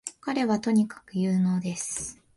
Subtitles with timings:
[0.19, 2.19] 彼はとにかく有能です